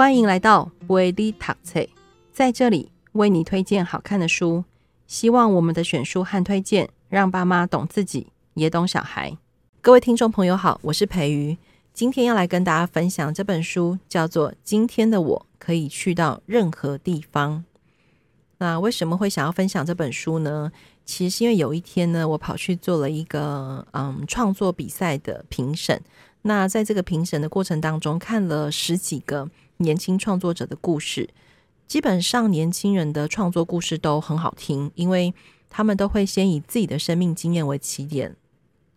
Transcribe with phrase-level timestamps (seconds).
[0.00, 1.86] 欢迎来到维利塔翠，
[2.32, 4.64] 在这里为你推荐好看的书。
[5.06, 9.36] 希望我们的选书和推荐，让爸妈懂自己，也懂小孩。
[9.82, 11.58] 各位听众朋友好，我是培瑜，
[11.92, 17.58] 今天要来跟大家分享这本书，叫做《今天的我可以去到任何地方》。
[18.56, 20.72] 那为什么会想要分享这本书呢？
[21.04, 26.02] 其实是因为有一天呢，我跑去做了一个嗯创作比赛的评审。
[26.42, 31.28] 那在这个评审的过程当中，看了十几个年轻创作者的故事。
[31.86, 35.34] 基本上年轻人的创作故事都很好听，因为
[35.68, 38.36] 他们都会先以自己的生命经验为起点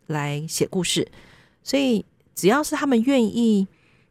[0.06, 1.12] 来写故事。
[1.64, 3.68] 所以只要是他们愿意，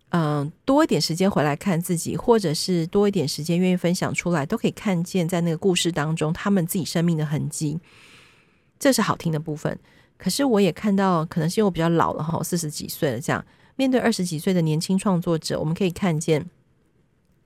[0.08, 7.78] 嗯、多一点时间回来看自己，或者是多一点时间愿意分享出来，都可以看见在那个故事当中他们自己生命的痕迹。
[8.80, 9.78] 这是好听的部分。
[10.16, 13.44] 可是我也看到，可能是因为我比较老了哈，四十几岁了，这样
[13.76, 16.48] 面对二十几岁的年轻创作者，我们可以看见，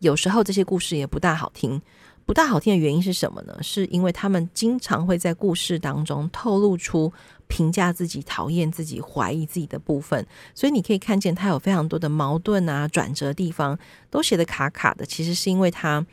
[0.01, 1.81] 有时候这些故事也不大好听。
[2.27, 3.57] 不大好听的原因是什么呢？
[3.63, 7.13] 是因为他们经常会在故事当中透露出
[7.47, 13.79] 评价自己、讨厌自己、怀疑自己的部分，所以你可以看见他有非常多的矛盾啊、转折地方，
[14.11, 15.07] 都写得卡卡的。
[15.07, 16.05] 其实是因为他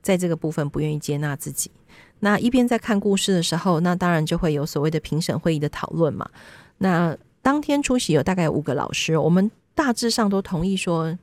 [0.00, 1.70] 在这个部分不愿意接纳自己。
[2.20, 6.28] 那一边在看故事的时候，那当然就会有所谓的评审会议的讨论嘛。
[6.78, 11.18] 那当天出席有大概五个老师，我们大致上都同意说。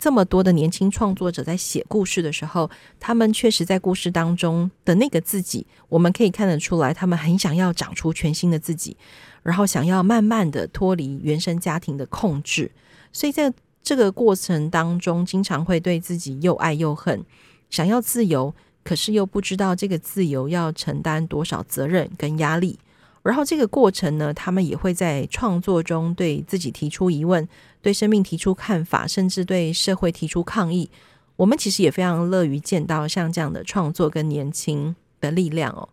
[0.00, 8.96] 这么多的年轻创作者在写故事的时候，他们确实在故事当中的那个自己，我们可以看得出来，他们很想要长出全新的自己，
[9.42, 12.70] 然后想要慢慢的脱离原生家庭的控制，
[13.12, 17.24] 所以在这个过程当中，经常会对自己又爱又恨，
[17.68, 18.54] 想要自由，
[18.88, 22.78] 可是又不知道这个自由要承担多少责任跟压力。
[23.22, 27.46] 然后这个过程呢，他们也会在创作中对自己提出疑问，
[27.82, 30.88] 对生命提出看法，甚至对社会提出抗议。
[31.36, 35.86] 我们其实也非常乐于见到像这样的创作跟年轻的力量哦。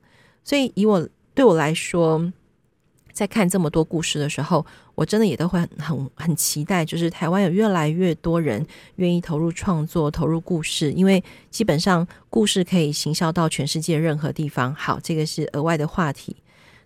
[0.46, 2.32] 所以以我对我来说，
[3.16, 8.68] 在看这么多故事的时候，我真的也都会很很期待，就是台湾有越来越多人
[8.98, 14.76] 愿意投入创作、投入故事，因为基本上故事可以行销到全世界任何地方。
[14.76, 16.36] 好，这个是额外的话题。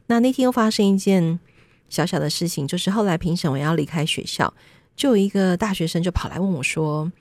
[0.06, 1.40] 那那天又发生一件
[1.90, 4.54] 小小的事情，就是后来评审我要离开学校，
[4.96, 7.12] 就有一个大学生就跑来问我说，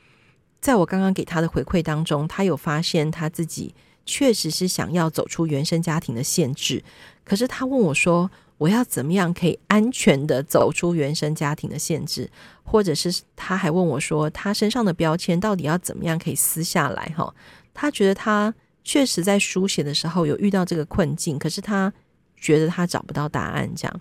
[0.60, 6.84] 在我刚刚给他的回馈当中，他有发现他自己确实是想要走出原生家庭的限制，
[7.24, 12.30] 可是他问我说，我要怎么样可以安全的走出原生家庭的限制，
[12.62, 17.12] 或者是他还问我说，他身上的标签到底要怎么样可以撕下来？
[17.16, 17.34] 哈，
[17.72, 18.54] 他觉得他
[18.84, 21.92] 确实在书写的时候有遇到这个困境，可是他。
[22.40, 24.00] 觉得他找不到答案，这样。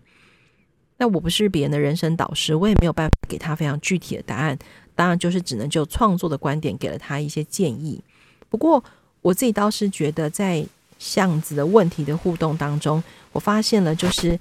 [0.99, 4.55] 那我不是别人的人生导师，我也没有办法给他非常具体的答案。
[4.93, 7.99] 当然，就是只能就创作的观点给了他一些建议。
[8.47, 8.83] 不过，
[9.23, 10.63] 我自己倒是觉得，在
[10.99, 14.39] 巷子的问题的互动当中，我发现了，就是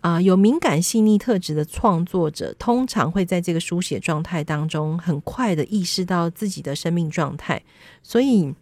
[0.00, 7.62] 啊、有敏感细腻特质的创作者，通常会在这个书写状态当中，很快的意识到自己的生命状态，
[8.02, 8.54] 所以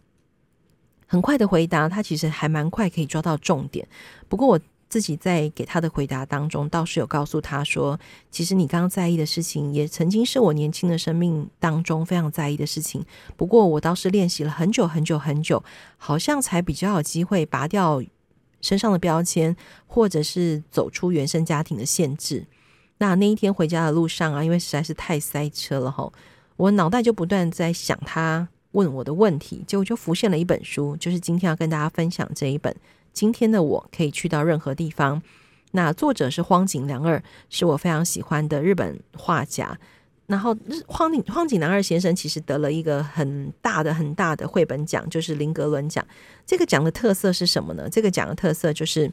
[1.05, 3.87] 很快的回答，他其实还蛮快可以抓到重点。
[4.27, 4.59] 不过我。
[4.93, 7.99] 自己在给他的回答当中，倒是有告诉他说
[8.29, 13.03] ：“其实你刚刚在意的事情，也曾经是我年轻的生命当中非常在意的事情。
[13.35, 15.63] 不过我倒是练习了很久很久很久，
[15.97, 18.03] 好像才比较有机会拔掉
[18.61, 19.55] 身上的标签，
[19.87, 22.45] 或者是走出原生家庭的限制。
[22.99, 26.13] 那那一天回家的路上啊，因为实在是太塞车了吼，
[26.57, 32.75] 我脑袋就不断在想他问我的问题，结果就浮现了一本书，就是今天要跟大家分享这一本。”
[33.13, 35.21] 今天的我可以去到任何地方。
[35.71, 39.79] 那作者是荒井良二，是我非常喜欢的日本画家。
[40.25, 40.55] 然后
[40.87, 46.03] 荒井荒井良二先生其实得了一个很大的很大的绘本奖，就是林格伦奖。
[46.45, 47.87] 这个奖的特色是什么呢？
[47.89, 49.11] 这个奖的特色就是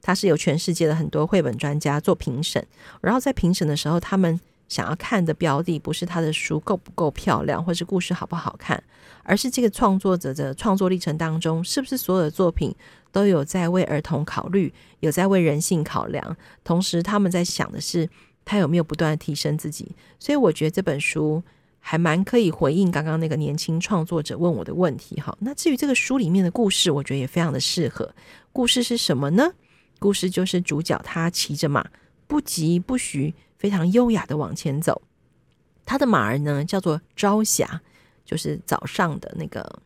[0.00, 2.66] 它是由全世界的很多绘本专家做评审，
[3.02, 4.40] 然后在评审的时候，他们
[4.72, 8.82] 想要看的标的不是他的书够不够漂亮，或是故事好不好看，
[9.22, 12.74] 而是这个创作者的创作历程当中，是不是所有的作品
[13.10, 18.08] 都有在为儿童考虑，有在为人性考量，同时他们在想的是
[18.46, 19.94] 他有没有不断的提升自己。
[20.18, 21.42] 所以我觉得这本书
[21.78, 25.20] 还蛮可以回应刚刚那个年轻创作者问我的问题。
[25.20, 28.14] 哈，那至于这个书里面的故事，我觉得也非常的适合。
[28.52, 29.52] 故事是什么呢？
[29.98, 31.86] 故事就是主角他骑着马，
[32.26, 35.00] 不疾不徐，非常优雅的往前走。
[35.86, 37.80] 他的马儿呢叫做朝霞，
[38.24, 39.80] 就是早上的那个。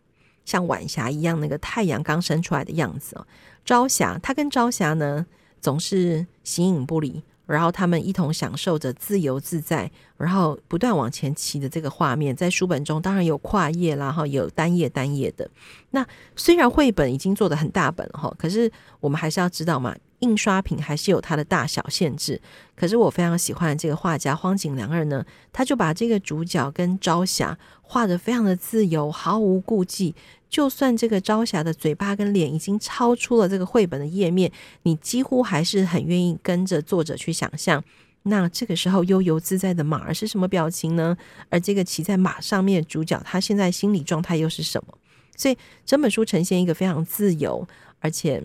[0.46, 3.26] 像晚霞一样，那个太阳刚升出来的样子哦。
[3.64, 5.26] 朝霞，他跟朝霞呢
[5.60, 15.50] 总是形影不离，然后他们一同享受着自由自在，然后不断往前骑的这个画面，在书本中当然有跨页啦，然后有单页单页的。
[15.90, 16.06] 那
[16.36, 18.70] 虽然绘本已经做得很大本了哈，可是
[19.00, 19.96] 我们还是要知道嘛。
[20.26, 22.40] 印刷品还是有它的大小限制，
[22.74, 30.14] 可是我非常喜欢这个画家荒井良二呢，他就把这个主角跟朝霞画得非常的自由，毫无顾忌。
[30.50, 34.50] 就算这个朝霞的嘴巴跟脸已经超出了这个绘本的页面，
[34.82, 37.82] 你几乎还是很愿意跟着作者去想象。
[38.24, 41.16] 那这个时候悠游自在的马儿是什么表情呢？
[41.48, 44.98] 而这个骑在马上面的主角，他现在心理状态又是什么？
[45.36, 47.66] 所以整本书呈现一个非常自由，
[48.00, 48.42] 而且。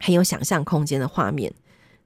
[0.00, 1.54] 很有想象空间的画面。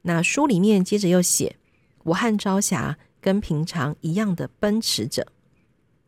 [0.03, 1.57] 那书里面接着又写
[2.05, 5.27] ：“我和朝霞跟平常一样的奔驰着，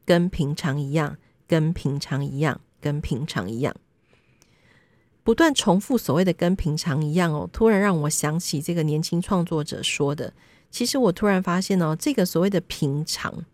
[0.05, 1.17] 跟平常一样，
[1.47, 3.75] 跟平常一样，跟平常一样。”
[5.25, 10.35] 不断重复所谓的“跟平常一样”哦，突然让我想起这个年轻创作者说的。
[10.71, 13.47] 其实我突然发现哦，这个所谓的平常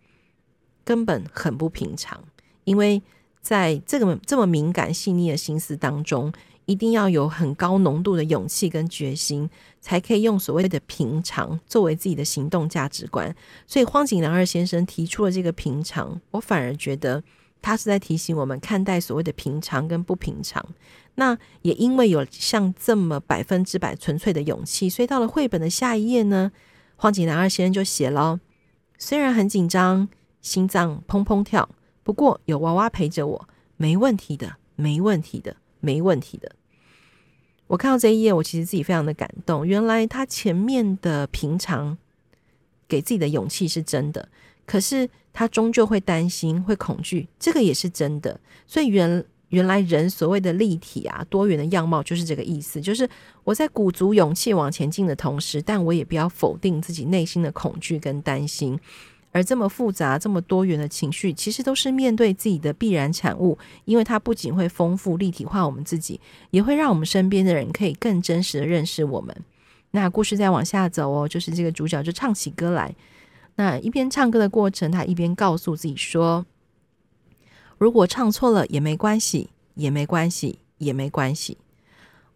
[0.85, 2.25] 根本很不平常，
[2.65, 3.01] 因为
[3.41, 6.33] 在这个这么敏感细腻的心思当中。
[6.73, 9.51] 一定要有很高浓度的勇气跟决心，
[9.83, 13.37] 才可以用所谓的平常作为自己的行动价值观。
[13.67, 17.23] 所以荒井良二先生提出了这个平常，我反而觉得
[17.61, 20.67] 他是在提醒我们看待所谓的平常跟不平常。
[21.17, 26.51] 那也因为有像这么百分之百纯粹的勇气，所以到了绘本的下一页呢，
[26.97, 28.41] 荒井良二先生就写了：
[28.97, 30.09] 虽然很紧张，
[30.41, 31.69] 心脏砰砰跳，
[32.03, 35.57] 不过有娃娃陪着我，没问题的，没问题的。
[35.85, 36.55] 没问题的。
[37.73, 39.67] 我看到这一页，我其实自己非常的感动。
[39.67, 41.97] 原来他前面的平常
[42.87, 44.29] 给自己的勇气是真的，
[44.67, 48.39] 可是他终究会担心、会恐惧，这个也是真的。
[48.67, 52.79] 所以原原来人所谓的立体啊、多元的样貌，就是这个意思。
[52.79, 53.09] 就是
[53.43, 58.79] 我在鼓足勇气往前进的同时，但我也不要否定自己内心的恐惧跟担心。
[59.33, 66.21] 而这么复杂、这么多元的情绪，其实都是面对自己的必然产物，因为它不仅会丰富立体化我们自己，
[66.51, 69.35] 也会让我们身边的人可以更真实的认识我们。
[69.93, 72.95] 那故事再往下走哦，就是这个主角就唱起歌来。
[73.57, 76.45] 那一边唱歌的过程，他一边告诉自己说
[77.79, 81.57] ：“如果唱错了也没关系，也没关系，也没关系。”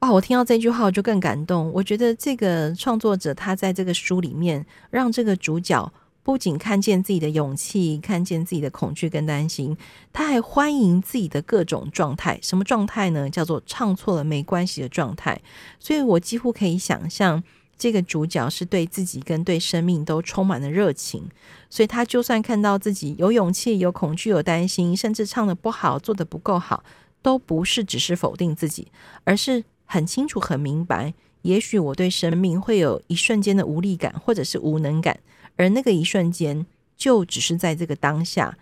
[0.01, 0.13] 哇！
[0.13, 1.71] 我听到这句话我就更感动。
[1.73, 5.93] 我觉得这个创作者他在这个书里面让这个主角。
[6.27, 9.77] 不仅看见自己的勇气，看见自己的恐惧跟担心，
[10.13, 12.37] 他还欢迎自己的各种状态。
[12.43, 13.31] 什么状态呢？
[13.31, 15.41] 叫做唱错了没关系的状态。
[15.79, 17.41] 所以我几乎可以想象，
[17.79, 21.31] 这个主角是对自己跟对生命都充满了热情。
[21.71, 26.83] 所以他就算看到自己有勇气、有恐惧、有担心，甚至唱得不好、做得不够好，
[27.23, 28.89] 都不是只是否定自己，
[29.23, 31.15] 而是很清楚、很明白。
[31.43, 35.17] 也许我对生命会有一瞬间的无力感，或者是无能感。
[35.57, 36.65] 而那个一瞬间，
[36.97, 38.57] 就只是在这个当下，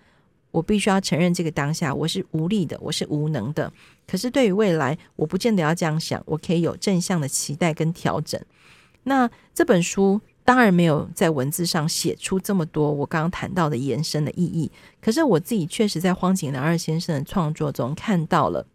[0.51, 3.73] 我必须要承认，这个当下我是无力的，我是无能的。
[4.07, 8.41] 可是对于未来，我不见得要这样想，我可以有正向的期待跟调整。
[9.05, 14.71] 那这本书当然没有在文字上写出这么多我刚刚谈到的延伸的意义，
[15.01, 18.67] 可是我自己确实在荒井良二先生的创作中看到了，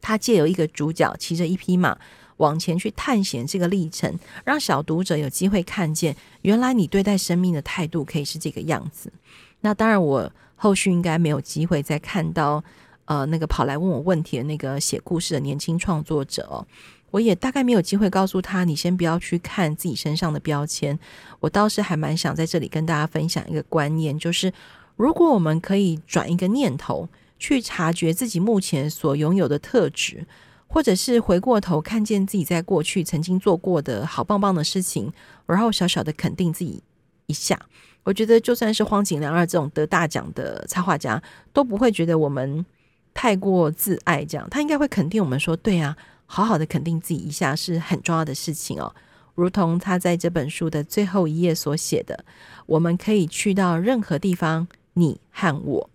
[0.00, 1.98] 他借由一个主角骑着一匹马。
[2.38, 9.12] 往前去探险这个历程，让小读者有机会看见，原来你对待生命的态度可以是这个样子。
[9.60, 12.62] 那当然，我后续应该没有机会再看到，
[13.04, 16.66] 呃，那个跑来问我问题的那个写故事的年轻创作者哦。
[17.10, 20.98] 我也大概没有机会告诉他，你先不要去看自己身上的标签。
[21.40, 24.52] 我倒是还蛮想在这里跟大家分享一个观念，就是
[24.94, 30.26] 如果我们可以转一个念头，去察觉自己目前所拥有的特质。
[30.68, 35.10] 或者是回过头看见自己在过去曾经做过的好棒棒的事情，
[35.46, 36.82] 然后小小的肯定自己
[37.26, 37.58] 一下。
[38.04, 41.20] 我觉得就算是荒井良二这种得大奖的插画家，
[41.52, 42.64] 都不会觉得我们
[43.12, 44.24] 太过自爱。
[44.24, 45.96] 这样，他应该会肯定我们说：“对啊，
[46.26, 48.94] 好好的肯定自己一下是很重要的事情哦。”
[49.34, 52.24] 如同他在这本书的最后一页所写的
[52.66, 55.90] ：“我们可以去到任何地方，你和我。”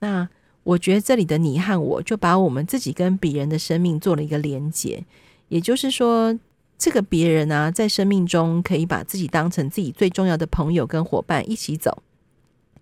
[0.00, 0.28] 那。
[0.66, 5.04] 我觉得这里的你和我就把我们自己跟别人的生命做了一个连结，
[5.46, 6.36] 也就是说，
[6.76, 12.02] 这个别人啊，在生命中可以把自己当成自己最重要的朋友跟伙伴一起走。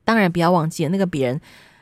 [0.03, 1.39] 当然，不要忘记那个别人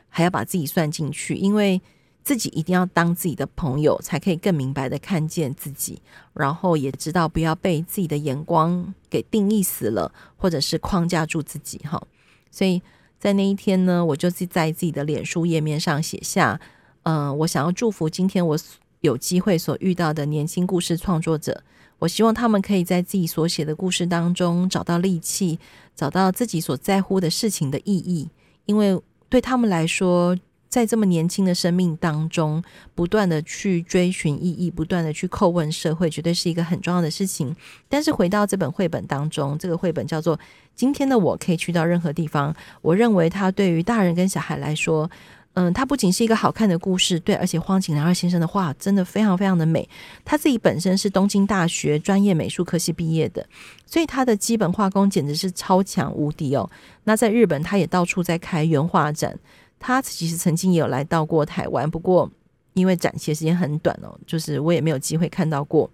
[0.09, 1.81] 还要把自己算进去，因为
[2.21, 6.01] 自己一定要当自己的朋友，才可以更明白的看见自己，
[6.33, 12.05] 然后也知道不要被自己的眼光给定义死了，或者是框架住自己哈。
[12.51, 12.81] 所以。
[13.23, 16.59] 在那一天呢，我就是在自己的脸书页面上写下，
[17.03, 18.59] 嗯、我想要祝福今天我
[18.99, 21.63] 有机会所遇到的年轻故事创作者，
[21.99, 25.57] 我希望他们可以在自己所写的故事当中找到力气，
[25.95, 28.29] 找到自己所在乎的事情的意义，
[28.65, 28.99] 因为
[29.29, 30.37] 对他们来说，
[30.73, 32.63] 在这么年轻的生命当中，
[32.95, 37.55] 不断的去追寻意义，不断的去叩问社会，绝对是一个很重要的事情。
[37.87, 40.35] 但是回到这本绘本当中，这个绘本叫做
[40.75, 42.51] 《今天的我可以去到任何地方》。
[42.81, 45.07] 我认为它对于大人跟小孩来说，
[45.53, 49.87] 嗯，它不仅是一个好看的故事，对，而且荒井良二先生的画真的非常非常的美。
[50.25, 53.45] 他自己本身是东京大学专业美术科系毕业的，
[53.85, 56.67] 所以他的基本画工简直是超强无敌哦。
[57.03, 59.37] 那在日本，他也到处在开原画展。
[59.85, 62.31] 他其实曾经也有来到过台湾，不过
[62.73, 65.89] 因为展期时间很短哦，就是我也没有机会看到过。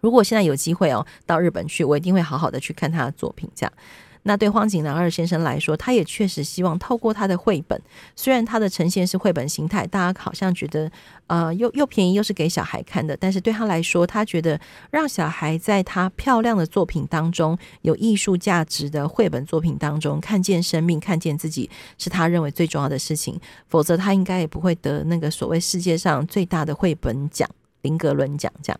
[0.00, 3.72] 如果现在有机会哦，到日本去，我一定会好好的去看他的作品，这样。
[4.28, 7.80] 那对荒井良二先生来说，他也确实希望透过他的绘本，
[8.14, 10.92] 虽然他的呈现是绘本形态，大家好像觉得
[11.28, 23.40] 呃又又便宜又是给小孩看的，但是对他来说，他觉得让小孩在他漂亮的作品当中，有艺术价值的绘本作品当中看见生命，看见自己，是他认为最重要的事情。
[23.66, 27.48] 否则他应该也不会得那个所谓世界上最大的绘本奖——
[27.80, 28.52] 林格伦奖。
[28.62, 28.78] 这样。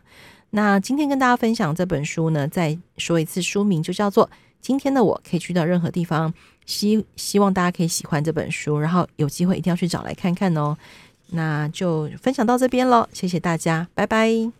[0.50, 4.28] 那今天跟大家分享这本书呢，再说一次书名就叫做。
[4.60, 6.32] 今天的我可以去到任何地方，
[6.66, 10.76] 希希望大家可以喜欢这本书，然后有机会一定要去找来看看哦。
[11.30, 14.57] 那就分享到这边喽，谢谢大家，拜拜。